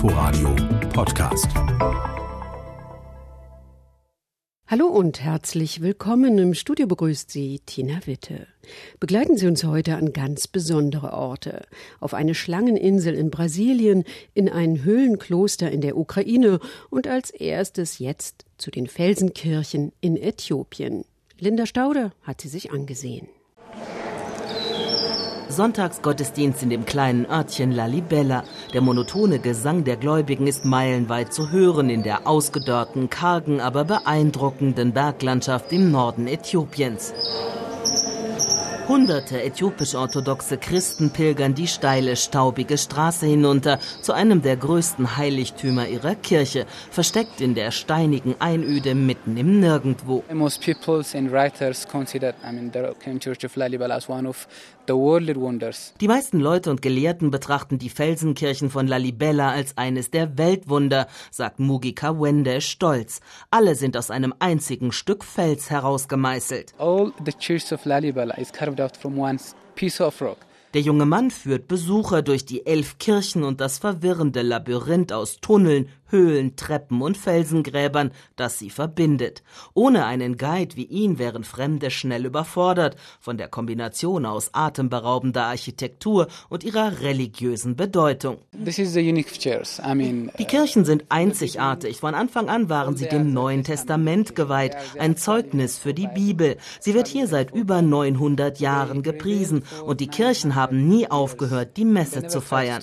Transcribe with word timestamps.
Inforadio 0.00 0.54
Podcast. 0.90 1.48
Hallo 4.68 4.86
und 4.86 5.20
herzlich 5.20 5.80
willkommen. 5.80 6.38
Im 6.38 6.54
Studio 6.54 6.86
begrüßt 6.86 7.28
Sie 7.28 7.58
Tina 7.66 8.06
Witte. 8.06 8.46
Begleiten 9.00 9.36
Sie 9.36 9.48
uns 9.48 9.64
heute 9.64 9.96
an 9.96 10.12
ganz 10.12 10.46
besondere 10.46 11.14
Orte. 11.14 11.66
Auf 11.98 12.14
eine 12.14 12.36
Schlangeninsel 12.36 13.12
in 13.12 13.32
Brasilien, 13.32 14.04
in 14.34 14.48
ein 14.48 14.84
Höhlenkloster 14.84 15.68
in 15.68 15.80
der 15.80 15.96
Ukraine 15.96 16.60
und 16.90 17.08
als 17.08 17.30
erstes 17.30 17.98
jetzt 17.98 18.44
zu 18.56 18.70
den 18.70 18.86
Felsenkirchen 18.86 19.90
in 20.00 20.16
Äthiopien. 20.16 21.06
Linda 21.40 21.66
Staude 21.66 22.12
hat 22.22 22.40
sie 22.40 22.48
sich 22.48 22.70
angesehen. 22.70 23.26
Sonntagsgottesdienst 25.48 26.62
in 26.62 26.70
dem 26.70 26.84
kleinen 26.84 27.26
Örtchen 27.26 27.72
Lalibella. 27.72 28.44
Der 28.74 28.80
monotone 28.80 29.38
Gesang 29.38 29.84
der 29.84 29.96
Gläubigen 29.96 30.46
ist 30.46 30.64
meilenweit 30.64 31.32
zu 31.32 31.50
hören 31.50 31.90
in 31.90 32.02
der 32.02 32.26
ausgedörrten, 32.26 33.10
kargen, 33.10 33.60
aber 33.60 33.84
beeindruckenden 33.84 34.92
Berglandschaft 34.92 35.72
im 35.72 35.90
Norden 35.90 36.26
Äthiopiens. 36.26 37.14
Hunderte 38.88 39.42
äthiopisch-orthodoxe 39.42 40.56
Christen 40.56 41.10
pilgern 41.10 41.54
die 41.54 41.66
steile, 41.66 42.16
staubige 42.16 42.78
Straße 42.78 43.26
hinunter 43.26 43.78
zu 44.00 44.14
einem 44.14 44.40
der 44.40 44.56
größten 44.56 45.18
Heiligtümer 45.18 45.86
ihrer 45.86 46.14
Kirche, 46.14 46.64
versteckt 46.90 47.42
in 47.42 47.54
der 47.54 47.70
steinigen 47.70 48.36
Einöde 48.38 48.94
mitten 48.94 49.36
im 49.36 49.60
Nirgendwo. 49.60 50.24
Most 50.32 50.64
people 50.64 51.04
and 51.12 51.30
writers 51.30 51.86
consider, 51.86 52.30
I 52.42 52.50
mean, 52.50 52.72
the 52.72 53.18
Church 53.18 53.44
of 53.44 53.56
Lalibela 53.56 53.94
as 53.94 54.08
one 54.08 54.26
of 54.26 54.48
the 54.86 54.94
world 54.94 55.36
wonders. 55.36 55.92
Die 56.00 56.08
meisten 56.08 56.40
Leute 56.40 56.70
und 56.70 56.80
Gelehrten 56.80 57.30
betrachten 57.30 57.78
die 57.78 57.90
Felsenkirchen 57.90 58.70
von 58.70 58.86
Lalibela 58.86 59.50
als 59.50 59.76
eines 59.76 60.10
der 60.10 60.38
Weltwunder, 60.38 61.08
sagt 61.30 61.60
Mugi 61.60 61.92
Kawende 61.92 62.62
stolz. 62.62 63.20
Alle 63.50 63.74
sind 63.74 63.98
aus 63.98 64.10
einem 64.10 64.32
einzigen 64.38 64.92
Stück 64.92 65.24
Fels 65.24 65.68
herausgemeißelt. 65.68 66.72
All 66.78 67.12
the 67.24 67.32
church 67.32 67.70
of 67.70 67.84
Lalibela 67.84 68.36
is 68.38 68.50
carved 68.50 68.77
out 68.80 68.96
from 68.96 69.18
one 69.18 69.38
piece 69.74 70.00
of 70.00 70.20
rock. 70.20 70.38
Der 70.74 70.82
junge 70.82 71.06
Mann 71.06 71.30
führt 71.30 71.66
Besucher 71.66 72.20
durch 72.20 72.44
die 72.44 72.66
elf 72.66 72.98
Kirchen 72.98 73.42
und 73.42 73.60
das 73.60 73.78
verwirrende 73.78 74.42
Labyrinth 74.42 75.12
aus 75.12 75.40
Tunneln, 75.40 75.88
Höhlen, 76.08 76.56
Treppen 76.56 77.02
und 77.02 77.16
Felsengräbern, 77.16 78.12
das 78.36 78.58
sie 78.58 78.70
verbindet. 78.70 79.42
Ohne 79.74 80.06
einen 80.06 80.36
Guide 80.36 80.76
wie 80.76 80.84
ihn 80.84 81.18
wären 81.18 81.44
Fremde 81.44 81.90
schnell 81.90 82.26
überfordert 82.26 82.96
von 83.20 83.38
der 83.38 83.48
Kombination 83.48 84.26
aus 84.26 84.50
atemberaubender 84.52 85.44
Architektur 85.44 86.28
und 86.48 86.64
ihrer 86.64 87.00
religiösen 87.00 87.76
Bedeutung. 87.76 88.38
I 88.54 89.94
mean, 89.94 90.30
Die 90.38 90.44
Kirchen 90.44 90.84
sind 90.84 91.04
einzigartig. 91.08 92.00
Von 92.00 92.14
Anfang 92.14 92.48
an 92.48 92.68
waren 92.68 92.96
sie 92.96 93.08
dem 93.08 93.32
Neuen 93.32 93.64
Testament 93.64 94.34
geweiht, 94.34 94.76
ein 94.98 95.16
Zeugnis 95.16 95.78
für 95.78 95.94
die 95.94 96.08
Bibel. 96.08 96.56
Sie 96.80 96.94
wird 96.94 97.08
hier 97.08 97.26
seit 97.26 97.54
über 97.54 97.82
900 97.82 98.60
Jahren 98.60 99.02
gepriesen 99.02 99.64
und 99.84 100.00
die 100.00 100.08
Kirchen 100.08 100.54
haben 100.54 100.88
nie 100.88 101.10
aufgehört, 101.10 101.76
die 101.76 101.84
Messe 101.84 102.26
zu 102.26 102.40
feiern. 102.40 102.82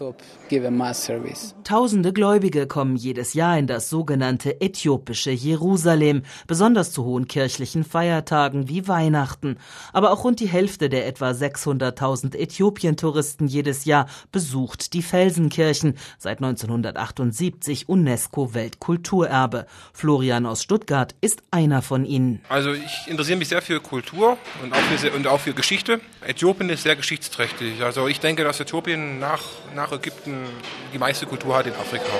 Tausende 1.63 2.13
Gläubige 2.13 2.67
kommen 2.67 2.95
jedes 3.15 3.33
Jahr 3.33 3.57
in 3.57 3.65
das 3.65 3.89
sogenannte 3.89 4.59
äthiopische 4.59 5.31
Jerusalem, 5.31 6.23
besonders 6.47 6.91
zu 6.91 7.05
hohen 7.05 7.29
kirchlichen 7.29 7.85
Feiertagen 7.85 8.67
wie 8.67 8.89
Weihnachten. 8.89 9.55
Aber 9.93 10.11
auch 10.11 10.25
rund 10.25 10.41
die 10.41 10.49
Hälfte 10.49 10.89
der 10.89 11.07
etwa 11.07 11.29
600.000 11.29 12.35
Äthiopien-Touristen 12.35 13.47
jedes 13.47 13.85
Jahr 13.85 14.07
besucht 14.33 14.91
die 14.91 15.01
Felsenkirchen, 15.01 15.97
seit 16.17 16.39
1978 16.39 17.87
UNESCO-Weltkulturerbe. 17.87 19.65
Florian 19.93 20.45
aus 20.45 20.61
Stuttgart 20.61 21.15
ist 21.21 21.41
einer 21.51 21.81
von 21.81 22.03
ihnen. 22.03 22.41
Also 22.49 22.73
ich 22.73 23.07
interessiere 23.07 23.37
mich 23.37 23.47
sehr 23.47 23.61
für 23.61 23.79
Kultur 23.79 24.37
und 24.61 24.73
auch 24.73 24.77
für, 24.77 25.11
und 25.13 25.25
auch 25.27 25.39
für 25.39 25.53
Geschichte. 25.53 26.01
Äthiopien 26.27 26.69
ist 26.69 26.83
sehr 26.83 26.97
geschichtsträchtig. 26.97 27.81
Also 27.81 28.09
ich 28.09 28.19
denke, 28.19 28.43
dass 28.43 28.59
Äthiopien 28.59 29.19
nach, 29.19 29.43
nach 29.73 29.93
Ägypten 29.93 30.47
die 30.93 30.97
meiste 30.97 31.25
Kultur 31.25 31.55
hat 31.55 31.65
in 31.65 31.73
Afrika. 31.75 32.11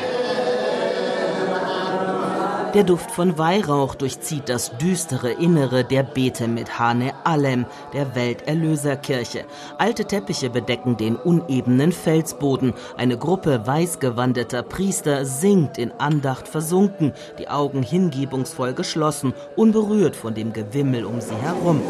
Der 2.76 2.84
Duft 2.84 3.10
von 3.10 3.38
Weihrauch 3.38 3.96
durchzieht 3.96 4.50
das 4.50 4.78
düstere 4.78 5.32
Innere 5.32 5.86
der 5.86 6.04
Beete 6.04 6.50
mit 6.50 6.78
Hane 6.78 7.14
Alem, 7.24 7.66
der 7.94 8.16
Welterlöserkirche. 8.16 9.46
Alte 9.78 10.04
Teppiche 10.04 10.50
bedecken 10.50 10.98
den 10.98 11.16
unebenen 11.16 11.94
Felsboden. 11.94 12.74
Eine 12.98 13.18
Gruppe 13.18 13.66
weißgewandeter 13.66 14.62
Priester 14.62 15.24
singt 15.24 15.78
in 15.78 15.94
Andacht 16.00 16.50
versunken, 16.50 17.14
die 17.40 17.48
Augen 17.48 17.82
hingebungsvoll 17.82 18.74
geschlossen, 18.74 19.34
unberührt 19.56 20.18
von 20.18 20.34
dem 20.34 20.52
Gewimmel 20.52 21.06
um 21.06 21.22
sie 21.22 21.38
herum. 21.38 21.82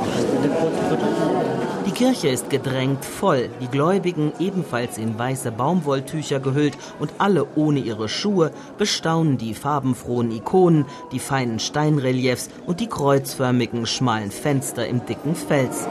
Die 1.96 2.04
Kirche 2.04 2.28
ist 2.28 2.50
gedrängt 2.50 3.06
voll, 3.06 3.50
die 3.62 3.70
Gläubigen 3.70 4.34
ebenfalls 4.38 4.98
in 4.98 5.18
weiße 5.18 5.50
Baumwolltücher 5.54 6.42
gehüllt 6.42 6.78
und 7.00 7.10
alle 7.20 7.48
ohne 7.56 7.80
ihre 7.80 8.10
Schuhe 8.10 8.52
bestaunen 8.78 9.38
die 9.38 9.54
farbenfrohen 9.54 10.30
Ikonen, 10.32 10.88
die 11.14 11.20
feinen 11.20 11.58
Steinreliefs 11.58 12.50
und 12.66 12.82
die 12.82 12.88
kreuzförmigen 12.88 13.86
schmalen 13.86 14.30
Fenster 14.30 14.86
im 14.86 15.06
dicken 15.06 15.36
Fels. 15.36 15.88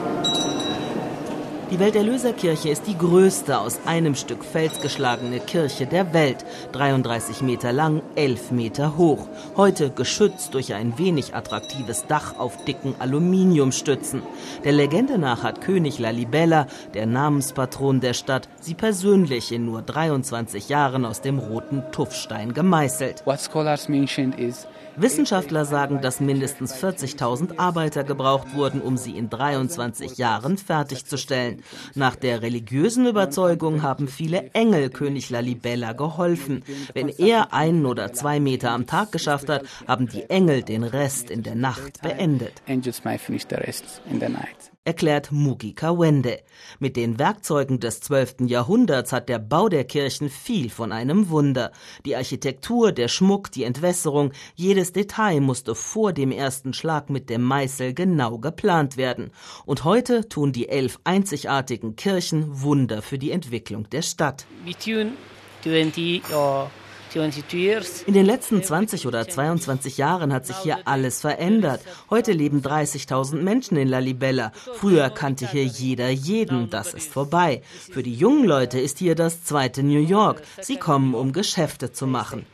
Die 1.75 1.81
Welterlöserkirche 1.81 2.69
ist 2.69 2.87
die 2.87 2.97
größte 2.97 3.59
aus 3.59 3.81
einem 3.85 4.15
Stück 4.15 4.45
Fels 4.45 4.79
geschlagene 4.79 5.41
Kirche 5.41 5.85
der 5.85 6.13
Welt. 6.13 6.45
33 6.71 7.41
Meter 7.41 7.73
lang, 7.73 8.01
11 8.15 8.51
Meter 8.51 8.95
hoch. 8.95 9.27
Heute 9.57 9.89
geschützt 9.89 10.53
durch 10.53 10.73
ein 10.73 10.97
wenig 10.97 11.35
attraktives 11.35 12.07
Dach 12.07 12.39
auf 12.39 12.63
dicken 12.63 12.95
Aluminiumstützen. 12.99 14.21
Der 14.63 14.71
Legende 14.71 15.17
nach 15.17 15.43
hat 15.43 15.59
König 15.59 15.99
Lalibela, 15.99 16.67
der 16.93 17.07
Namenspatron 17.07 17.99
der 17.99 18.13
Stadt, 18.13 18.47
sie 18.61 18.73
persönlich 18.73 19.51
in 19.51 19.65
nur 19.65 19.81
23 19.81 20.69
Jahren 20.69 21.03
aus 21.03 21.19
dem 21.19 21.39
roten 21.39 21.83
Tuffstein 21.91 22.53
gemeißelt. 22.53 23.25
What 23.25 23.41
scholars 23.41 23.89
mentioned 23.89 24.39
is 24.39 24.65
Wissenschaftler 24.97 25.65
sagen, 25.65 25.99
dass 26.01 26.21
mindestens 26.21 26.73
40.000 26.73 27.59
Arbeiter 27.59 28.05
gebraucht 28.05 28.55
wurden, 28.55 28.81
um 28.81 28.95
sie 28.95 29.17
in 29.17 29.29
23 29.29 30.17
Jahren 30.17 30.57
fertigzustellen. 30.57 31.61
Nach 31.93 32.15
der 32.15 32.41
religiösen 32.41 33.05
Überzeugung 33.07 33.81
haben 33.81 34.07
viele 34.07 34.51
Engel 34.53 34.89
König 34.89 35.29
Lalibela 35.29 35.93
geholfen. 35.93 36.63
Wenn 36.93 37.09
er 37.09 37.53
einen 37.53 37.85
oder 37.85 38.13
zwei 38.13 38.39
Meter 38.39 38.71
am 38.71 38.85
Tag 38.85 39.11
geschafft 39.11 39.49
hat, 39.49 39.63
haben 39.87 40.07
die 40.07 40.29
Engel 40.29 40.63
den 40.63 40.83
Rest 40.83 41.29
in 41.29 41.43
der 41.43 41.55
Nacht 41.55 42.01
beendet. 42.01 42.61
Erklärt 44.85 45.31
Mugi 45.31 45.73
Kawende. 45.73 46.39
Mit 46.79 46.95
den 46.95 47.19
Werkzeugen 47.19 47.81
des 47.81 47.99
12. 47.99 48.35
Jahrhunderts 48.45 49.11
hat 49.11 49.27
der 49.27 49.39
Bau 49.39 49.67
der 49.67 49.83
Kirchen 49.83 50.29
viel 50.29 50.69
von 50.69 50.93
einem 50.93 51.29
Wunder. 51.29 51.71
Die 52.05 52.15
Architektur, 52.15 52.93
der 52.93 53.09
Schmuck, 53.09 53.51
die 53.51 53.63
Entwässerung, 53.63 54.31
jedes 54.55 54.93
Detail 54.93 55.41
musste 55.41 55.75
vor 55.75 56.13
dem 56.13 56.31
ersten 56.31 56.73
Schlag 56.73 57.09
mit 57.09 57.29
dem 57.29 57.41
Meißel 57.41 57.93
genau 57.93 58.37
geplant 58.37 58.95
werden. 58.95 59.31
Und 59.65 59.83
heute 59.83 60.29
tun 60.29 60.53
die 60.53 60.69
elf 60.69 60.99
einzigartigen 61.03 61.97
Kirchen 61.97 62.61
Wunder 62.61 63.01
für 63.01 63.17
die 63.17 63.31
Entwicklung 63.31 63.89
der 63.89 64.01
Stadt. 64.01 64.45
between 64.65 65.17
20 65.63 66.31
or 66.31 66.69
22 66.69 66.75
years. 66.75 66.84
In 67.15 68.13
den 68.13 68.25
letzten 68.25 68.61
20 68.61 69.07
oder 69.07 69.27
22 69.27 69.97
Jahren 69.97 70.33
hat 70.33 70.45
sich 70.45 70.57
hier 70.57 70.79
alles 70.85 71.21
verändert. 71.21 71.81
Heute 72.09 72.33
leben 72.33 72.61
30.000 72.61 73.37
Menschen 73.37 73.77
in 73.77 73.87
Lalibela. 73.87 74.51
Früher 74.73 75.09
kannte 75.09 75.49
hier 75.49 75.63
jeder 75.63 76.09
jeden. 76.09 76.69
Das 76.69 76.93
ist 76.93 77.13
vorbei. 77.13 77.61
Für 77.91 78.03
die 78.03 78.13
jungen 78.13 78.45
Leute 78.45 78.79
ist 78.79 78.99
hier 78.99 79.15
das 79.15 79.43
zweite 79.43 79.81
New 79.81 80.01
York. 80.01 80.41
Sie 80.61 80.75
kommen, 80.77 81.15
um 81.15 81.31
Geschäfte 81.31 81.93
zu 81.93 82.05
machen. 82.05 82.45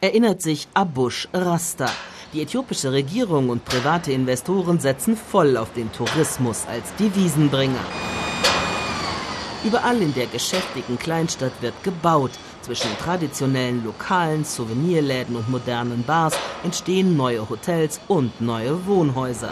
Erinnert 0.00 0.42
sich 0.42 0.68
Abush 0.74 1.28
Rasta. 1.32 1.90
Die 2.34 2.42
äthiopische 2.42 2.92
Regierung 2.92 3.48
und 3.48 3.64
private 3.64 4.12
Investoren 4.12 4.80
setzen 4.80 5.16
voll 5.16 5.56
auf 5.56 5.72
den 5.72 5.92
Tourismus 5.92 6.66
als 6.66 6.94
Devisenbringer. 6.96 8.11
Überall 9.64 10.02
in 10.02 10.12
der 10.12 10.26
geschäftigen 10.26 10.98
Kleinstadt 10.98 11.52
wird 11.60 11.74
gebaut. 11.84 12.32
Zwischen 12.62 12.90
traditionellen 12.98 13.84
lokalen 13.84 14.44
Souvenirläden 14.44 15.36
und 15.36 15.48
modernen 15.48 16.02
Bars 16.02 16.34
entstehen 16.64 17.16
neue 17.16 17.48
Hotels 17.48 18.00
und 18.08 18.40
neue 18.40 18.84
Wohnhäuser. 18.86 19.50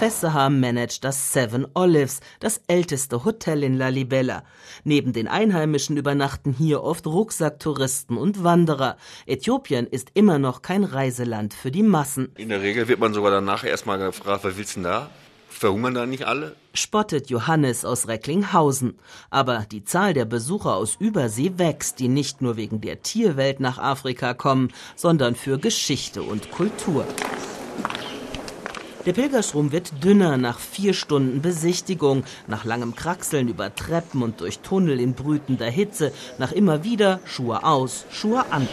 Fessaha 0.00 0.50
managt 0.50 1.04
das 1.04 1.32
Seven 1.32 1.66
Olives, 1.74 2.20
das 2.40 2.60
älteste 2.66 3.24
Hotel 3.24 3.62
in 3.62 3.76
Lalibela. 3.76 4.42
Neben 4.82 5.12
den 5.12 5.28
Einheimischen 5.28 5.96
übernachten 5.96 6.52
hier 6.52 6.82
oft 6.82 7.06
Rucksacktouristen 7.06 8.16
und 8.16 8.42
Wanderer. 8.42 8.96
Äthiopien 9.26 9.86
ist 9.86 10.10
immer 10.14 10.38
noch 10.38 10.62
kein 10.62 10.82
Reiseland 10.82 11.54
für 11.54 11.70
die 11.70 11.82
Massen. 11.84 12.32
In 12.36 12.48
der 12.48 12.62
Regel 12.62 12.88
wird 12.88 12.98
man 12.98 13.14
sogar 13.14 13.30
danach 13.30 13.62
erstmal 13.62 13.98
gefragt, 13.98 14.42
was 14.42 14.56
willst 14.56 14.76
du 14.76 14.80
denn 14.80 14.90
da? 14.90 15.10
Verhungern 15.50 15.94
da 15.94 16.06
nicht 16.06 16.24
alle? 16.24 16.56
Spottet 16.72 17.28
Johannes 17.28 17.84
aus 17.84 18.08
Recklinghausen. 18.08 18.98
Aber 19.28 19.66
die 19.70 19.84
Zahl 19.84 20.14
der 20.14 20.24
Besucher 20.24 20.76
aus 20.76 20.96
Übersee 20.98 21.52
wächst, 21.56 21.98
die 21.98 22.08
nicht 22.08 22.40
nur 22.40 22.56
wegen 22.56 22.80
der 22.80 23.02
Tierwelt 23.02 23.60
nach 23.60 23.78
Afrika 23.78 24.32
kommen, 24.32 24.72
sondern 24.96 25.34
für 25.34 25.58
Geschichte 25.58 26.22
und 26.22 26.50
Kultur. 26.50 27.04
Der 29.06 29.12
Pilgerstrom 29.12 29.72
wird 29.72 30.04
dünner 30.04 30.36
nach 30.36 30.58
vier 30.58 30.94
Stunden 30.94 31.42
Besichtigung, 31.42 32.24
nach 32.46 32.64
langem 32.64 32.94
Kraxeln 32.94 33.48
über 33.48 33.74
Treppen 33.74 34.22
und 34.22 34.40
durch 34.40 34.60
Tunnel 34.60 35.00
in 35.00 35.14
brütender 35.14 35.70
Hitze, 35.70 36.12
nach 36.38 36.52
immer 36.52 36.84
wieder 36.84 37.20
Schuhe 37.24 37.64
aus, 37.64 38.04
Schuhe 38.10 38.44
an. 38.50 38.68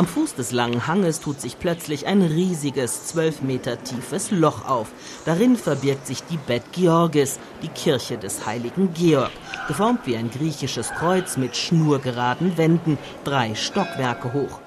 Am 0.00 0.06
Fuß 0.06 0.34
des 0.34 0.52
langen 0.52 0.86
Hanges 0.86 1.20
tut 1.20 1.42
sich 1.42 1.58
plötzlich 1.58 2.06
ein 2.06 2.22
riesiges, 2.22 3.04
zwölf 3.04 3.42
Meter 3.42 3.84
tiefes 3.84 4.30
Loch 4.30 4.66
auf. 4.66 4.88
Darin 5.26 5.56
verbirgt 5.56 6.06
sich 6.06 6.22
die 6.22 6.38
Bet 6.38 6.62
Georgis, 6.72 7.38
die 7.62 7.68
Kirche 7.68 8.16
des 8.16 8.46
heiligen 8.46 8.94
Georg, 8.94 9.30
geformt 9.68 10.06
wie 10.06 10.16
ein 10.16 10.30
griechisches 10.30 10.88
Kreuz 10.92 11.36
mit 11.36 11.54
schnurgeraden 11.54 12.56
Wänden, 12.56 12.96
drei 13.24 13.54
Stockwerke 13.54 14.32
hoch. 14.32 14.62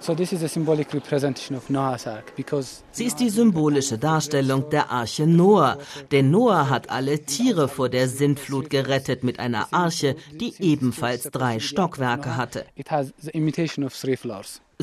Sie 2.91 3.05
ist 3.05 3.19
die 3.19 3.29
symbolische 3.31 3.97
Darstellung 3.97 4.69
der 4.69 4.91
Arche 4.91 5.25
Noah, 5.25 5.79
denn 6.11 6.29
Noah 6.29 6.69
hat 6.69 6.91
alle 6.91 7.25
Tiere 7.25 7.67
vor 7.69 7.89
der 7.89 8.07
Sintflut 8.07 8.69
gerettet 8.69 9.23
mit 9.23 9.39
einer 9.39 9.73
Arche, 9.73 10.15
die 10.31 10.53
ebenfalls 10.59 11.23
drei 11.31 11.59
Stockwerke 11.59 12.37
hatte 12.37 12.65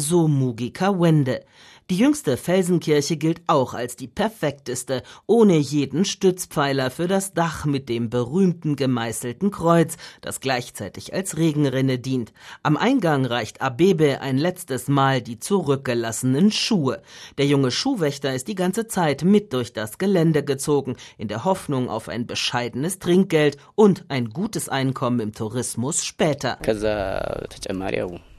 so 0.01 0.27
Mugika 0.27 0.99
Wende. 0.99 1.45
Die 1.91 1.99
jüngste 1.99 2.37
Felsenkirche 2.37 3.17
gilt 3.17 3.43
auch 3.49 3.75
als 3.75 3.97
die 3.97 4.07
perfekteste, 4.07 5.03
ohne 5.27 5.57
jeden 5.57 6.05
Stützpfeiler 6.05 6.89
für 6.89 7.09
das 7.09 7.35
Dach 7.35 7.65
mit 7.65 7.89
dem 7.89 8.11
berühmten 8.11 8.77
gemeißelten 8.77 9.51
Kreuz, 9.51 9.97
das 10.21 10.39
gleichzeitig 10.39 11.15
als 11.15 11.37
Regenrinne 11.37 11.99
dient. 11.99 12.33
Am 12.63 12.77
Eingang 12.77 13.25
reicht 13.25 13.61
Abebe 13.61 14.21
ein 14.21 14.39
letztes 14.39 14.87
Mal 14.87 15.21
die 15.21 15.41
zurückgelassenen 15.41 16.53
Schuhe. 16.53 17.03
Der 17.39 17.47
junge 17.47 17.73
Schuhwächter 17.73 18.33
ist 18.37 18.47
die 18.47 18.55
ganze 18.55 18.87
Zeit 18.87 19.25
mit 19.25 19.53
durch 19.53 19.73
das 19.73 19.99
Gelände 19.99 20.45
gezogen, 20.45 20.95
in 21.19 21.27
der 21.27 21.45
Hoffnung 21.45 21.91
auf 21.91 22.09
ein 22.09 22.25
bescheidenes 22.25 23.01
Trinkgeld 23.01 23.57
und 23.75 24.05
ein 24.07 24.31
gutes 24.31 24.69
Einkommen 24.69 25.19
im 25.19 25.33
Tourismus 25.33 26.05
später. 26.05 26.57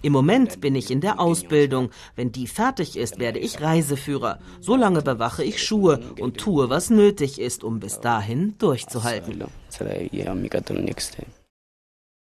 Im 0.04 0.14
Moment 0.14 0.62
bin 0.62 0.76
ich 0.76 0.90
in 0.90 1.02
der 1.02 1.20
Ausbildung. 1.20 1.92
Wenn 2.16 2.32
die 2.32 2.48
fertig 2.48 2.98
ist, 2.98 3.20
werde 3.20 3.40
ich 3.40 3.62
Reiseführer. 3.62 4.40
So 4.60 4.76
lange 4.76 5.02
bewache 5.02 5.44
ich 5.44 5.64
Schuhe 5.64 6.00
und 6.20 6.38
tue, 6.38 6.70
was 6.70 6.90
nötig 6.90 7.40
ist, 7.40 7.64
um 7.64 7.80
bis 7.80 8.00
dahin 8.00 8.56
durchzuhalten. 8.58 9.44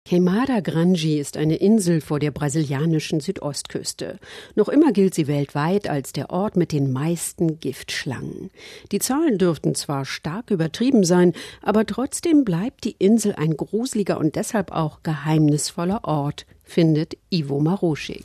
Queimada 0.05 0.59
Grande 0.59 1.17
ist 1.17 1.37
eine 1.37 1.55
Insel 1.57 2.01
vor 2.01 2.19
der 2.19 2.33
brasilianischen 2.33 3.21
Südostküste. 3.21 4.19
Noch 4.57 4.69
immer 4.69 4.93
gilt 4.93 5.15
sie 5.15 5.29
weltweit 5.29 5.89
als 5.89 6.13
der 6.13 6.31
Ort 6.31 6.57
mit 6.57 6.73
den 6.73 6.93
meisten 6.93 7.61
Giftschlangen. 7.61 8.51
Die 8.91 8.99
Zahlen 8.99 9.39
dürften 9.39 9.77
zwar 9.77 10.05
stark 10.05 10.51
übertrieben 10.51 11.05
sein, 11.05 11.35
aber 11.63 11.87
trotzdem 11.87 12.45
bleibt 12.45 12.83
die 12.83 12.97
Insel 12.99 13.35
ein 13.37 13.57
gruseliger 13.57 14.19
und 14.19 14.35
deshalb 14.35 14.73
auch 14.73 15.05
geheimnisvoller 15.05 16.01
Ort, 16.03 16.47
findet 16.65 17.17
Ivo 17.31 17.61
Maroschik. 17.61 18.25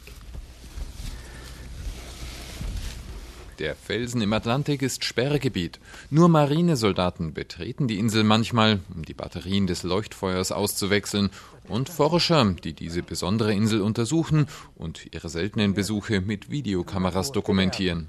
Der 3.60 3.76
Felsen 3.76 4.22
im 4.22 4.34
Atlantik 4.34 4.84
ist 4.84 5.04
Sperrgebiet. 5.04 5.80
Nur 6.12 6.30
Marinesoldaten 6.30 7.34
betreten 7.34 7.88
die 7.88 7.98
Insel 7.98 8.24
manchmal, 8.24 8.82
um 8.94 9.04
die 9.04 9.16
Batterien 9.16 9.66
des 9.66 9.82
Leuchtfeuers 9.82 10.52
auszuwechseln, 10.52 11.32
und 11.68 11.90
Forscher, 11.90 12.46
die 12.64 12.74
diese 12.74 13.02
besondere 13.02 13.54
Insel 13.54 13.82
untersuchen 13.82 14.48
und 14.76 15.08
ihre 15.14 15.28
seltenen 15.28 15.74
Besuche 15.74 16.22
mit 16.22 16.50
Videokameras 16.50 17.32
dokumentieren. 17.32 18.08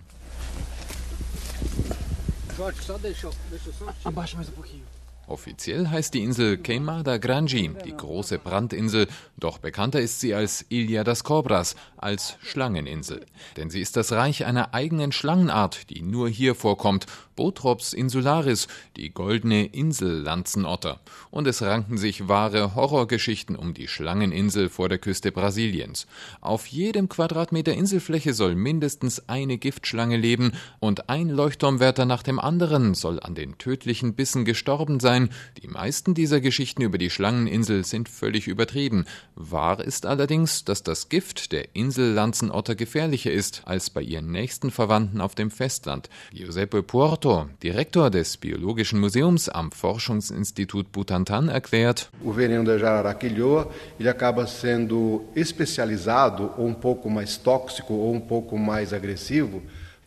Offiziell 5.28 5.88
heißt 5.88 6.14
die 6.14 6.22
Insel 6.22 6.56
Queimada 6.56 7.18
Grande, 7.18 7.74
die 7.84 7.94
große 7.94 8.38
Brandinsel, 8.38 9.06
doch 9.36 9.58
bekannter 9.58 10.00
ist 10.00 10.20
sie 10.20 10.34
als 10.34 10.64
Ilha 10.70 11.04
das 11.04 11.22
Cobras, 11.22 11.76
als 11.98 12.36
Schlangeninsel. 12.40 13.26
Denn 13.58 13.68
sie 13.68 13.82
ist 13.82 13.96
das 13.96 14.12
Reich 14.12 14.46
einer 14.46 14.72
eigenen 14.72 15.12
Schlangenart, 15.12 15.90
die 15.90 16.00
nur 16.00 16.30
hier 16.30 16.54
vorkommt, 16.54 17.06
Botrops 17.36 17.92
insularis, 17.92 18.66
die 18.96 19.10
goldene 19.10 19.66
Insellanzenotter. 19.66 20.98
Und 21.30 21.46
es 21.46 21.62
ranken 21.62 21.96
sich 21.96 22.26
wahre 22.26 22.74
Horrorgeschichten 22.74 23.54
um 23.54 23.74
die 23.74 23.86
Schlangeninsel 23.86 24.68
vor 24.68 24.88
der 24.88 24.98
Küste 24.98 25.30
Brasiliens. 25.30 26.08
Auf 26.40 26.66
jedem 26.66 27.08
Quadratmeter 27.08 27.74
Inselfläche 27.74 28.34
soll 28.34 28.56
mindestens 28.56 29.28
eine 29.28 29.56
Giftschlange 29.56 30.16
leben 30.16 30.52
und 30.80 31.08
ein 31.08 31.28
Leuchtturmwärter 31.28 32.06
nach 32.06 32.24
dem 32.24 32.40
anderen 32.40 32.94
soll 32.94 33.20
an 33.20 33.36
den 33.36 33.56
tödlichen 33.58 34.14
Bissen 34.14 34.44
gestorben 34.44 34.98
sein, 34.98 35.17
sein, 35.18 35.30
die 35.62 35.68
meisten 35.68 36.14
dieser 36.14 36.40
Geschichten 36.40 36.82
über 36.82 36.98
die 36.98 37.10
Schlangeninsel 37.10 37.84
sind 37.84 38.08
völlig 38.08 38.46
übertrieben. 38.46 39.04
Wahr 39.34 39.80
ist 39.80 40.06
allerdings, 40.06 40.64
dass 40.64 40.82
das 40.82 41.08
Gift 41.08 41.52
der 41.52 41.74
Insellanzenotter 41.74 42.74
gefährlicher 42.74 43.32
ist 43.32 43.62
als 43.64 43.90
bei 43.90 44.02
ihren 44.02 44.30
nächsten 44.30 44.70
Verwandten 44.70 45.20
auf 45.20 45.34
dem 45.34 45.50
Festland. 45.50 46.08
Giuseppe 46.32 46.82
Porto, 46.82 47.48
Direktor 47.62 48.10
des 48.10 48.36
Biologischen 48.36 49.00
Museums 49.00 49.48
am 49.48 49.72
Forschungsinstitut 49.72 50.92
Butantan, 50.92 51.48
erklärt: 51.48 52.10
O 52.24 52.36
veneno 52.36 52.64
da 52.64 52.76
jararaquilhoa, 52.76 53.68
ele 53.98 54.08
acaba 54.08 54.46
sendo 54.46 55.24
especializado 55.34 56.52
ou 56.56 56.66
um 56.66 56.74
pouco 56.74 57.10
mais 57.10 57.36
tóxico 57.36 57.94
ou 57.94 58.12
um 58.12 58.20
pouco 58.20 58.56
mais 58.56 58.92
agressivo 58.92 59.62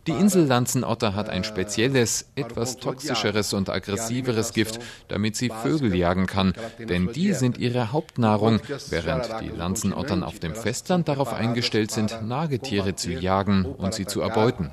die 0.08 0.12
Insellanzenotter 0.12 1.16
hat 1.16 1.30
ein 1.30 1.44
spezielles, 1.44 2.32
etwas 2.36 2.78
toxischeres 2.78 3.54
und 3.54 3.70
aggressiveres 3.70 4.54
Gift, 4.54 4.80
damit 5.08 5.36
sie 5.36 5.50
Vögel 5.50 5.96
jagen 5.96 6.26
kann, 6.26 6.54
denn 6.80 7.12
die 7.12 7.34
sind 7.34 7.58
ihre 7.58 7.92
Hauptnahrung, 7.92 8.60
während 8.90 9.30
die 9.42 9.50
Lanzenottern 9.50 10.24
auf 10.24 10.40
dem 10.40 10.56
Festland 10.56 11.08
darauf 11.08 11.34
eingestellt 11.34 11.92
sind, 11.92 12.22
Nagetiere 12.24 12.96
zu 12.96 13.12
jagen 13.12 13.66
und 13.66 13.94
sie 13.94 14.06
zu 14.06 14.22
erbeuten. 14.22 14.70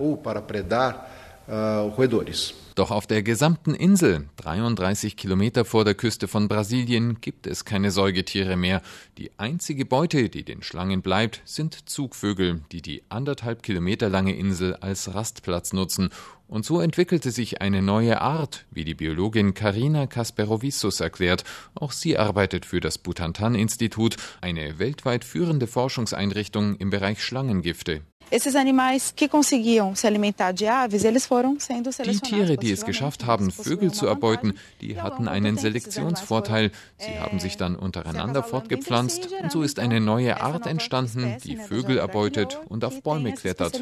Doch 2.79 2.93
auf 2.93 3.09
der 3.09 3.25
gesamten 3.25 3.75
Insel, 3.75 4.29
33 4.37 5.17
Kilometer 5.17 5.65
vor 5.65 5.85
der 5.85 5.97
Küste 5.97 6.29
von 6.29 6.47
Brasilien, 6.47 7.21
gibt 7.21 7.49
es 7.49 7.65
keine 7.65 7.91
Säugetiere 7.91 8.57
mehr. 8.57 8.83
Die 9.19 9.33
einzige 9.37 9.85
Beute, 9.85 10.29
die 10.29 10.45
den 10.45 10.63
Schlangen 10.63 11.03
bleibt, 11.03 11.43
sind 11.45 11.89
Zugvögel, 11.89 12.61
die 12.71 12.81
die 12.81 13.03
anderthalb 13.09 13.65
Kilometer 13.65 14.09
lange 14.09 14.37
Insel 14.37 14.77
als 14.77 15.13
Rastplatz 15.13 15.73
nutzen. 15.73 16.11
Und 16.47 16.65
so 16.65 16.81
entwickelte 16.81 17.33
sich 17.33 17.61
eine 17.61 17.83
neue 17.83 18.21
Art, 18.21 18.65
wie 18.71 18.85
die 18.85 18.95
Biologin 18.95 19.55
Karina 19.55 20.07
Kasperovissus 20.07 21.01
erklärt. 21.01 21.43
Auch 21.75 21.91
sie 21.91 22.17
arbeitet 22.17 22.65
für 22.65 22.79
das 22.79 22.99
Butantan-Institut, 22.99 24.19
eine 24.41 24.79
weltweit 24.79 25.25
führende 25.25 25.67
Forschungseinrichtung 25.67 26.77
im 26.77 26.91
Bereich 26.91 27.25
Schlangengifte. 27.25 28.03
Esses 28.31 28.57
animais 28.57 29.13
que 29.17 29.27
conseguiam 29.27 29.95
se 29.95 30.07
alimentar 30.07 30.53
de 30.53 30.67
aves, 30.67 31.05
eles 31.05 31.25
foram 31.25 31.59
sendo 31.59 31.91
Die 31.91 32.21
Tiere, 32.21 32.59
die 32.59 32.73
es 32.73 32.85
geschafft 32.85 33.25
haben, 33.25 33.51
Vögel 33.51 33.93
zu 33.93 34.07
erbeuten, 34.07 34.53
die 34.83 35.01
hatten 35.01 35.29
einen 35.29 35.57
Selektionsvorteil. 35.57 36.71
Sie 36.99 37.19
haben 37.19 37.41
sich 37.41 37.57
dann 37.57 37.75
untereinander 37.75 38.43
fortgepflanzt 38.43 39.31
und 39.43 39.51
so 39.51 39.63
ist 39.63 39.79
eine 39.79 40.01
neue 40.01 40.43
Art 40.43 40.67
entstanden, 40.67 41.37
die 41.43 41.57
Vögel 41.57 41.97
erbeutet 41.99 42.59
und 42.69 42.85
auf 42.85 43.03
Bäume 43.03 43.33
klettert. 43.33 43.81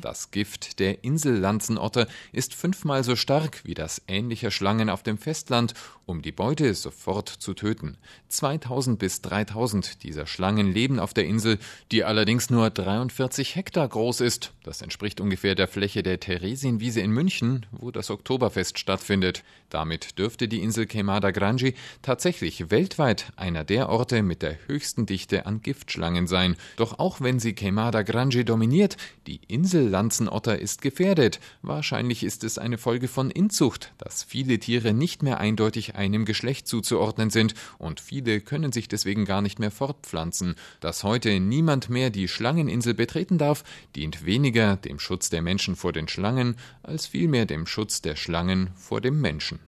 Das 0.00 0.30
Gift 0.30 0.78
der 0.80 1.04
Insellanzenotter 1.04 2.06
ist 2.32 2.54
fünfmal 2.54 3.04
so 3.04 3.14
stark 3.14 3.60
wie 3.64 3.74
das 3.74 4.02
ähnlicher 4.08 4.50
Schlangen 4.50 4.90
auf 4.90 5.04
dem 5.04 5.18
Festland, 5.18 5.74
um 6.06 6.22
die 6.22 6.32
Beute 6.32 6.74
sofort 6.74 7.28
zu 7.28 7.54
töten. 7.54 7.96
2000 8.28 8.98
bis 8.98 9.22
3000 9.22 10.02
dieser 10.02 10.26
Schlangen 10.26 10.72
leben 10.72 10.98
auf 11.04 11.14
der 11.14 11.26
Insel, 11.26 11.58
die 11.92 12.02
allerdings 12.02 12.50
nur 12.50 12.70
43 12.70 13.54
Hektar 13.54 13.86
groß 13.86 14.22
ist. 14.22 14.52
Das 14.64 14.82
entspricht 14.82 15.20
ungefähr 15.20 15.54
der 15.54 15.68
Fläche 15.68 16.02
der 16.02 16.18
Theresienwiese 16.18 17.00
in 17.00 17.10
München, 17.10 17.66
wo 17.70 17.90
das 17.90 18.10
Oktoberfest 18.10 18.78
stattfindet. 18.78 19.44
Damit 19.68 20.18
dürfte 20.18 20.48
die 20.48 20.62
Insel 20.62 20.86
Queimada 20.86 21.30
Grande 21.30 21.74
tatsächlich 22.00 22.70
weltweit 22.70 23.32
einer 23.36 23.64
der 23.64 23.88
Orte 23.88 24.22
mit 24.22 24.40
der 24.40 24.56
höchsten 24.66 25.04
Dichte 25.04 25.46
an 25.46 25.62
Giftschlangen 25.62 26.26
sein. 26.26 26.56
Doch 26.76 26.98
auch 26.98 27.20
wenn 27.20 27.40
sie 27.40 27.54
Queimada 27.54 28.02
Grande 28.02 28.44
dominiert, 28.44 28.96
die 29.26 29.40
Insel 29.48 29.88
Lanzenotter 29.88 30.58
ist 30.58 30.80
gefährdet. 30.80 31.40
Wahrscheinlich 31.62 32.22
ist 32.22 32.44
es 32.44 32.56
eine 32.56 32.78
Folge 32.78 33.08
von 33.08 33.30
Inzucht, 33.30 33.92
dass 33.98 34.22
viele 34.22 34.58
Tiere 34.58 34.94
nicht 34.94 35.22
mehr 35.22 35.38
eindeutig 35.38 35.96
einem 35.96 36.24
Geschlecht 36.24 36.68
zuzuordnen 36.68 37.30
sind 37.30 37.54
und 37.78 38.00
viele 38.00 38.40
können 38.40 38.72
sich 38.72 38.88
deswegen 38.88 39.24
gar 39.24 39.42
nicht 39.42 39.58
mehr 39.58 39.72
fortpflanzen. 39.72 40.54
Das 40.80 40.93
dass 40.94 41.02
heute 41.02 41.40
niemand 41.40 41.90
mehr 41.90 42.10
die 42.10 42.28
Schlangeninsel 42.28 42.94
betreten 42.94 43.36
darf, 43.36 43.64
dient 43.96 44.24
weniger 44.26 44.76
dem 44.76 45.00
Schutz 45.00 45.28
der 45.28 45.42
Menschen 45.42 45.74
vor 45.74 45.92
den 45.92 46.06
Schlangen, 46.06 46.54
als 46.84 47.08
vielmehr 47.08 47.46
dem 47.46 47.66
Schutz 47.66 48.00
der 48.00 48.14
Schlangen 48.14 48.70
vor 48.76 49.00
dem 49.00 49.20
Menschen. 49.20 49.58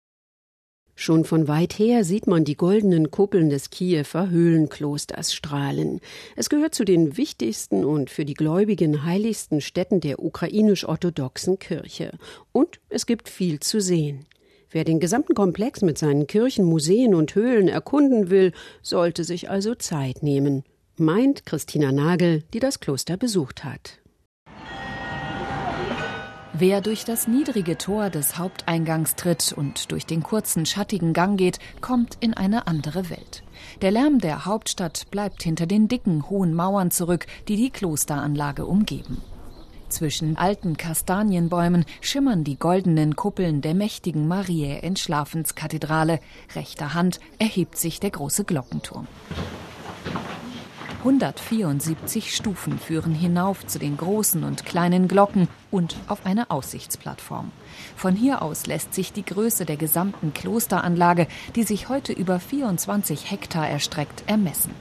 Schon 0.95 1.25
von 1.25 1.49
weit 1.49 1.80
her 1.80 2.04
sieht 2.04 2.28
man 2.28 2.45
die 2.45 2.56
goldenen 2.56 3.11
Kuppeln 3.11 3.50
des 3.50 3.71
Kiewer 3.71 4.30
Höhlenklosters 4.30 5.35
strahlen. 5.35 5.99
Es 6.37 6.49
gehört 6.49 6.76
zu 6.76 6.85
den 6.85 7.16
wichtigsten 7.16 7.85
und 7.85 8.09
für 8.09 8.25
die 8.25 8.35
Gläubigen 8.35 9.02
heiligsten 9.02 9.61
Städten 9.61 9.99
der 9.99 10.23
ukrainisch-orthodoxen 10.23 11.59
Kirche. 11.59 12.12
Und 12.52 12.78
es 12.88 13.04
gibt 13.04 13.28
viel 13.28 13.59
zu 13.59 13.80
sehen. 13.80 14.26
Wer 14.71 14.85
den 14.85 15.00
gesamten 15.00 15.35
Komplex 15.35 15.83
mit 15.83 15.99
seinen 15.99 16.28
Kirchen, 16.28 16.64
Museen 16.64 17.16
und 17.16 17.35
Höhlen 17.35 17.66
erkunden 17.66 18.30
will, 18.30 18.52
sollte 18.80 19.25
sich 19.25 19.50
also 19.50 19.75
Zeit 19.75 20.23
nehmen, 20.23 20.62
meint 20.98 21.46
Christina 21.46 21.92
Nagel, 21.92 22.42
die 22.52 22.58
das 22.58 22.80
Kloster 22.80 23.16
besucht 23.16 23.64
hat. 23.64 24.00
Wer 26.58 26.80
durch 26.80 27.04
das 27.04 27.28
niedrige 27.28 27.76
Tor 27.76 28.08
des 28.08 28.38
Haupteingangs 28.38 29.14
tritt 29.14 29.52
und 29.54 29.92
durch 29.92 30.06
den 30.06 30.22
kurzen 30.22 30.64
schattigen 30.64 31.12
Gang 31.12 31.38
geht, 31.38 31.58
kommt 31.82 32.16
in 32.20 32.32
eine 32.32 32.66
andere 32.66 33.10
Welt. 33.10 33.42
Der 33.82 33.90
Lärm 33.90 34.20
der 34.20 34.46
Hauptstadt 34.46 35.10
bleibt 35.10 35.42
hinter 35.42 35.66
den 35.66 35.86
dicken, 35.86 36.30
hohen 36.30 36.54
Mauern 36.54 36.90
zurück, 36.90 37.26
die 37.46 37.56
die 37.56 37.68
Klosteranlage 37.68 38.64
umgeben. 38.64 39.20
Zwischen 39.90 40.38
alten 40.38 40.78
Kastanienbäumen 40.78 41.84
schimmern 42.00 42.42
die 42.42 42.58
goldenen 42.58 43.16
Kuppeln 43.16 43.60
der 43.60 43.74
mächtigen 43.74 44.26
Mariä 44.26 44.78
Entschlafenskathedrale. 44.78 46.20
Rechter 46.54 46.94
Hand 46.94 47.20
erhebt 47.38 47.76
sich 47.76 48.00
der 48.00 48.10
große 48.10 48.44
Glockenturm. 48.44 49.06
174 51.06 52.34
Stufen 52.34 52.80
führen 52.80 53.14
hinauf 53.14 53.64
zu 53.64 53.78
den 53.78 53.96
großen 53.96 54.42
und 54.42 54.66
kleinen 54.66 55.06
Glocken 55.06 55.46
und 55.70 55.94
auf 56.08 56.26
eine 56.26 56.50
Aussichtsplattform. 56.50 57.52
Von 57.94 58.16
hier 58.16 58.42
aus 58.42 58.66
lässt 58.66 58.92
sich 58.92 59.12
die 59.12 59.25
Größe 59.25 59.66
der 59.66 59.76
gesamten 59.76 60.34
Klosteranlage, 60.34 61.28
die 61.54 61.62
sich 61.62 61.88
heute 61.88 62.12
über 62.12 62.40
24 62.40 63.30
Hektar 63.30 63.68
erstreckt, 63.68 64.25
ermessen. 64.26 64.72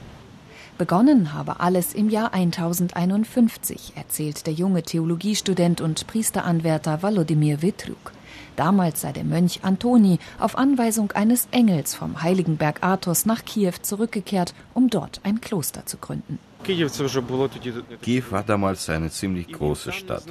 Begonnen 0.78 1.32
habe 1.32 1.60
alles 1.60 1.94
im 1.94 2.10
Jahr 2.10 2.34
1051, 2.34 3.92
erzählt 3.94 4.48
der 4.48 4.52
junge 4.52 4.82
Theologiestudent 4.82 5.80
und 5.80 6.08
Priesteranwärter 6.08 7.04
Volodymyr 7.04 7.62
Vitruk. 7.62 8.10
Damals 8.56 9.02
sei 9.02 9.12
der 9.12 9.24
Mönch 9.24 9.60
Antoni 9.62 10.18
auf 10.38 10.56
Anweisung 10.56 11.12
eines 11.12 11.46
Engels 11.50 11.94
vom 11.94 12.22
heiligen 12.22 12.56
Berg 12.56 12.82
Athos 12.82 13.26
nach 13.26 13.44
Kiew 13.44 13.74
zurückgekehrt, 13.82 14.54
um 14.72 14.88
dort 14.88 15.20
ein 15.24 15.42
Kloster 15.42 15.84
zu 15.84 15.98
gründen. 15.98 16.38
Kiew 16.64 18.22
war 18.30 18.42
damals 18.42 18.88
eine 18.88 19.10
ziemlich 19.10 19.52
große 19.52 19.92
Stadt 19.92 20.24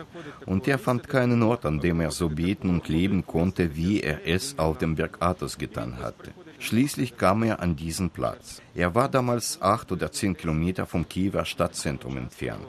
und 0.45 0.67
er 0.67 0.79
fand 0.79 1.07
keinen 1.07 1.41
Ort, 1.43 1.65
an 1.65 1.79
dem 1.79 2.01
er 2.01 2.11
so 2.11 2.27
beten 2.27 2.69
und 2.69 2.89
leben 2.89 3.25
konnte, 3.25 3.75
wie 3.75 4.01
er 4.01 4.27
es 4.27 4.59
auf 4.59 4.79
dem 4.79 4.95
Berg 4.95 5.17
Athos 5.21 5.57
getan 5.57 5.99
hatte. 5.99 6.31
Schließlich 6.59 7.17
kam 7.17 7.43
er 7.43 7.61
an 7.61 7.75
diesen 7.75 8.09
Platz. 8.09 8.61
Er 8.73 8.95
war 8.95 9.07
damals 9.07 9.61
acht 9.61 9.91
oder 9.91 10.11
zehn 10.11 10.35
Kilometer 10.35 10.85
vom 10.85 11.07
Kiewer 11.07 11.45
Stadtzentrum 11.45 12.17
entfernt. 12.17 12.67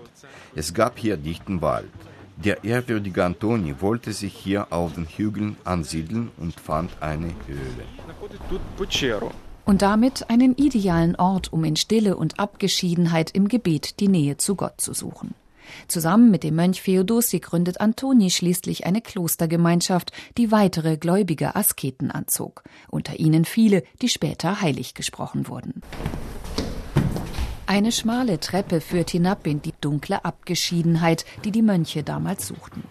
Es 0.54 0.72
gab 0.74 0.98
hier 0.98 1.16
dichten 1.16 1.60
Wald. 1.60 1.90
Der 2.36 2.64
ehrwürdige 2.64 3.24
Antoni 3.24 3.74
wollte 3.80 4.12
sich 4.12 4.34
hier 4.34 4.72
auf 4.72 4.94
den 4.94 5.06
Hügeln 5.06 5.56
ansiedeln 5.64 6.30
und 6.36 6.60
fand 6.60 6.90
eine 7.00 7.32
Höhle. 7.46 7.84
Und 9.64 9.82
damit 9.82 10.28
einen 10.28 10.54
idealen 10.54 11.16
Ort, 11.16 11.52
um 11.52 11.64
in 11.64 11.76
Stille 11.76 12.16
und 12.16 12.38
Abgeschiedenheit 12.38 13.30
im 13.30 13.48
Gebet 13.48 14.00
die 14.00 14.08
Nähe 14.08 14.36
zu 14.36 14.54
Gott 14.54 14.80
zu 14.80 14.92
suchen. 14.92 15.34
Zusammen 15.88 16.30
mit 16.30 16.44
dem 16.44 16.54
Mönch 16.54 16.80
Feodosi 16.82 17.40
gründet 17.40 17.80
Antoni 17.80 18.30
schließlich 18.30 18.86
eine 18.86 19.00
Klostergemeinschaft, 19.00 20.12
die 20.38 20.52
weitere 20.52 20.96
gläubige 20.96 21.56
Asketen 21.56 22.10
anzog, 22.10 22.62
unter 22.88 23.18
ihnen 23.18 23.44
viele, 23.44 23.82
die 24.02 24.08
später 24.08 24.60
heilig 24.60 24.94
gesprochen 24.94 25.48
wurden. 25.48 25.82
Eine 27.68 27.90
schmale 27.90 28.38
Treppe 28.38 28.80
führt 28.80 29.10
hinab 29.10 29.44
in 29.44 29.60
die 29.60 29.74
dunkle 29.80 30.24
Abgeschiedenheit, 30.24 31.24
die 31.44 31.50
die 31.50 31.62
Mönche 31.62 32.04
damals 32.04 32.46
suchten. 32.46 32.84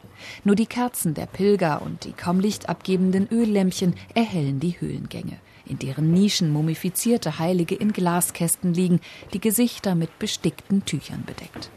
Nur 0.43 0.55
die 0.55 0.65
Kerzen 0.65 1.13
der 1.13 1.27
Pilger 1.27 1.81
und 1.81 2.03
die 2.03 2.11
kaum 2.11 2.41
lichtabgebenden 2.41 3.29
Öllämpchen 3.31 3.95
erhellen 4.15 4.59
die 4.59 4.75
Höhlengänge, 4.77 5.37
in 5.65 5.79
deren 5.79 6.11
Nischen 6.11 6.51
mumifizierte 6.51 7.39
Heilige 7.39 7.75
in 7.75 7.93
Glaskästen 7.93 8.73
liegen, 8.73 8.99
die 9.33 9.39
Gesichter 9.39 9.95
mit 9.95 10.19
bestickten 10.19 10.83
Tüchern 10.83 11.23
bedeckt. 11.25 11.69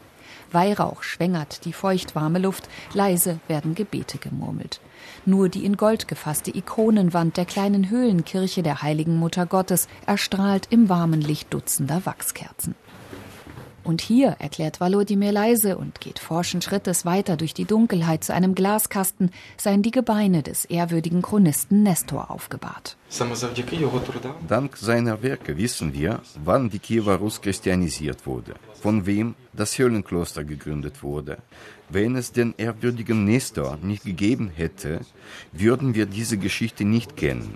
Weihrauch 0.51 1.03
schwängert 1.03 1.63
die 1.65 1.73
feuchtwarme 1.73 2.39
Luft, 2.39 2.67
leise 2.93 3.39
werden 3.47 3.75
Gebete 3.75 4.17
gemurmelt. 4.17 4.81
Nur 5.25 5.47
die 5.47 5.63
in 5.63 5.77
Gold 5.77 6.07
gefasste 6.09 6.55
Ikonenwand 6.55 7.37
der 7.37 7.45
kleinen 7.45 7.89
Höhlenkirche 7.89 8.61
der 8.61 8.81
heiligen 8.81 9.17
Mutter 9.17 9.45
Gottes 9.45 9.87
erstrahlt 10.05 10.67
im 10.69 10.89
warmen 10.89 11.21
Licht 11.21 11.53
dutzender 11.53 12.05
Wachskerzen. 12.05 12.75
Und 13.89 14.01
hier, 14.01 14.35
erklärt 14.37 14.79
Volodymyr 14.79 15.31
leise 15.31 15.75
und 15.75 15.99
geht 15.99 16.19
forschen 16.19 16.61
Schrittes 16.61 17.05
weiter 17.05 17.37
durch 17.37 17.55
die 17.55 17.65
Dunkelheit 17.65 18.23
zu 18.23 18.35
einem 18.35 18.53
Glaskasten, 18.53 19.31
seien 19.57 19.81
die 19.81 19.89
Gebeine 19.89 20.43
des 20.43 20.65
ehrwürdigen 20.65 21.23
Chronisten 21.23 21.81
Nestor 21.81 22.29
aufgebahrt. 22.29 22.97
Dank 24.47 24.77
seiner 24.77 25.23
Werke 25.23 25.57
wissen 25.57 25.91
wir, 25.95 26.21
wann 26.45 26.69
die 26.69 26.77
Kiewer 26.77 27.15
Rus 27.15 27.41
christianisiert 27.41 28.27
wurde, 28.27 28.53
von 28.79 29.07
wem 29.07 29.33
das 29.53 29.75
Höhlenkloster 29.79 30.43
gegründet 30.43 31.01
wurde. 31.01 31.39
Wenn 31.89 32.15
es 32.15 32.31
den 32.31 32.53
ehrwürdigen 32.59 33.25
Nestor 33.25 33.79
nicht 33.81 34.03
gegeben 34.03 34.51
hätte, 34.55 34.99
würden 35.51 35.95
wir 35.95 36.05
diese 36.05 36.37
Geschichte 36.37 36.85
nicht 36.85 37.17
kennen. 37.17 37.55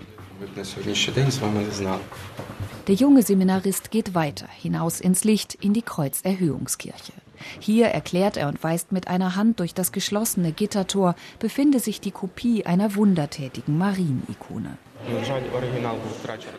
Der 2.86 2.94
junge 2.94 3.22
Seminarist 3.22 3.90
geht 3.90 4.14
weiter, 4.14 4.46
hinaus 4.48 5.00
ins 5.00 5.24
Licht, 5.24 5.54
in 5.54 5.72
die 5.72 5.82
Kreuzerhöhungskirche. 5.82 7.12
Hier 7.58 7.86
erklärt 7.86 8.36
er 8.36 8.48
und 8.48 8.62
weist 8.62 8.92
mit 8.92 9.08
einer 9.08 9.36
Hand 9.36 9.60
durch 9.60 9.74
das 9.74 9.92
geschlossene 9.92 10.52
Gittertor, 10.52 11.14
befinde 11.38 11.80
sich 11.80 12.00
die 12.00 12.10
Kopie 12.10 12.66
einer 12.66 12.94
wundertätigen 12.94 13.78
Marienikone. 13.78 14.76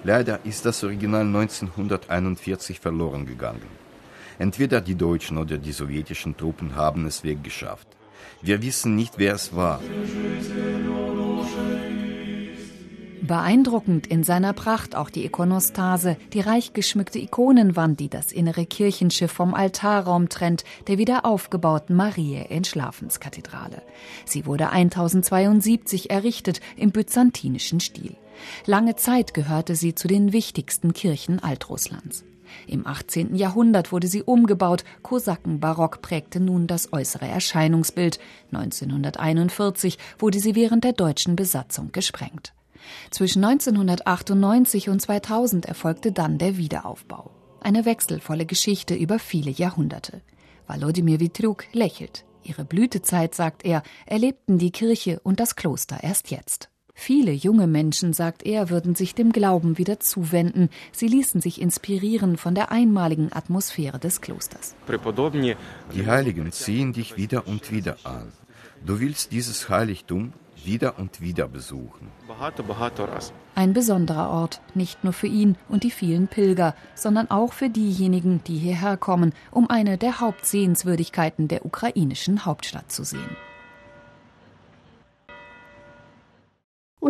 Leider 0.04 0.39
ist 0.44 0.65
das 0.65 0.84
Original 0.84 1.22
1941 1.22 2.80
verloren 2.80 3.25
gegangen. 3.25 3.65
Entweder 4.38 4.82
die 4.82 4.96
deutschen 4.96 5.38
oder 5.38 5.58
die 5.58 5.72
sowjetischen 5.72 6.36
Truppen 6.36 6.75
haben 6.75 7.06
es 7.06 7.24
weggeschafft. 7.24 7.88
Wir 8.42 8.62
wissen 8.62 8.96
nicht, 8.96 9.18
wer 9.18 9.36
es 9.36 9.56
war. 9.56 9.80
Beeindruckend 13.27 14.08
in 14.08 14.24
seiner 14.24 14.53
Pracht 14.53 14.96
auch 14.96 15.10
die 15.10 15.25
Ikonostase, 15.25 16.17
die 16.34 16.41
reich 16.41 16.74
geschmückte 16.74 17.20
Ikonenwand, 17.20 18.00
die 18.00 18.10
das 18.10 18.32
innere 18.32 18.65
Kirchenschiff 18.65 19.32
vom 19.32 19.53
Altarraum 19.53 20.29
trennt, 20.29 20.63
der 20.88 20.98
wieder 20.98 21.25
aufgebauten 21.25 21.96
Mariä 21.96 22.44
in 22.50 22.63
Schlafenskathedrale. 22.63 23.82
Sie 24.25 24.46
wurde 24.46 24.70
1072 24.70 26.10
errichtet 26.10 26.62
im 26.77 26.91
byzantinischen 26.91 27.79
Stil. 27.79 28.15
Lange 28.65 28.96
Zeit 28.96 29.34
gehörte 29.34 29.75
sie 29.75 29.96
zu 29.96 30.08
den 30.08 30.34
wichtigsten 30.34 30.94
Kirchen 30.94 31.41
Altrusslands. 31.41 32.24
Im 32.67 32.86
18. 32.86 33.36
Jahrhundert 33.36 33.91
wurde 33.91 34.08
sie 34.08 34.24
umgebaut. 34.24 34.84
Kosakenbarock 35.01 36.01
prägte 36.01 36.39
nun 36.39 36.67
das 36.67 36.94
äußere 36.94 37.27
Erscheinungsbild. 37.27 38.20
1941 38.51 39.98
wurde 40.20 40.39
sie 40.39 40.55
während 40.55 40.84
der 40.84 40.94
deutschen 40.94 41.36
Besatzung 41.36 41.91
gesprengt. 41.91 42.53
Zwischen 43.12 43.44
1998 43.44 44.89
und 44.89 45.01
2000 45.01 45.65
erfolgte 45.65 46.12
dann 46.12 46.38
der 46.38 46.58
Wiederaufbau. 46.58 47.32
Eine 47.62 47.86
wechselvolle 47.86 48.46
Geschichte 48.46 48.96
über 48.96 49.20
viele 49.20 49.51
Jahrhunderte. 49.51 50.22
Volodymyr 50.68 51.20
Vitruk 51.20 51.65
lächelt. 51.74 52.25
Ihre 52.44 52.63
Blütezeit, 52.63 53.34
sagt 53.34 53.65
er, 53.65 53.82
erlebten 54.06 54.58
die 54.58 54.72
Kirche 54.72 55.20
und 55.24 55.39
das 55.39 55.56
Kloster 55.56 56.04
erst 56.04 56.30
jetzt. 56.30 56.70
Viele 56.98 57.34
junge 57.34 57.68
Menschen, 57.68 58.13
sagt 58.13 58.44
er, 58.44 58.70
würden 58.70 58.96
sich 58.96 59.15
dem 59.15 59.34
Glauben 59.34 59.77
wieder 59.77 60.00
zuwenden. 60.00 60.70
Sie 60.94 61.08
ließen 61.08 61.42
sich 61.42 61.60
inspirieren 61.62 62.38
von 62.38 62.56
der 62.56 62.72
einmaligen 62.72 63.34
Atmosphäre 63.34 64.00
des 64.00 64.22
Klosters. 64.22 64.75
Die 65.94 66.08
Heiligen 66.08 66.51
ziehen 66.54 66.94
dich 66.94 67.18
wieder 67.18 67.48
und 67.48 67.72
wieder 67.72 67.98
an. 68.06 68.32
Du 68.86 69.01
willst 69.01 69.34
dieses 69.34 69.68
Heiligtum 69.68 70.32
wieder 70.66 71.00
und 71.00 71.22
wieder 71.22 71.48
besuchen. 71.48 72.08
Ein 73.56 73.74
besonderer 73.74 74.30
Ort, 74.30 74.62
nicht 74.74 75.04
nur 75.04 75.14
für 75.14 75.28
ihn 75.28 75.58
und 75.70 75.84
die 75.84 75.92
vielen 75.92 76.28
Pilger, 76.28 76.76
sondern 76.96 77.30
auch 77.32 77.54
für 77.54 77.70
diejenigen, 77.70 78.44
die 78.46 78.58
hierher 78.58 78.98
kommen, 78.98 79.34
um 79.52 79.70
eine 79.70 79.98
der 79.98 80.20
Hauptsehenswürdigkeiten 80.20 81.48
der 81.48 81.66
ukrainischen 81.66 82.46
Hauptstadt 82.46 82.92
zu 82.92 83.04
sehen. 83.04 83.36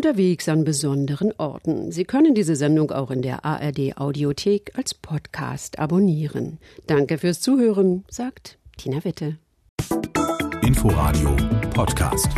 unterwegs 0.06 0.48
an 0.50 0.64
besonderen 0.64 1.34
Orten. 1.38 1.92
Sie 1.92 2.04
können 2.04 2.36
diese 2.36 2.56
Sendung 2.56 2.92
auch 2.92 3.10
in 3.10 3.24
der 3.24 3.44
ARD 3.44 3.98
Audiothek 3.98 4.72
als 4.78 4.94
Podcast 4.94 5.80
abonnieren. 5.80 6.60
Danke 6.86 7.18
fürs 7.18 7.42
Zuhören, 7.42 8.04
sagt 8.08 8.60
Tina 8.78 9.04
Witte. 9.04 9.38
Inforadio 10.62 11.36
Podcast. 11.74 12.30